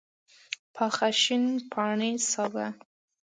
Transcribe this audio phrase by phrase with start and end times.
[0.75, 2.65] پاخه شین پاڼي سابه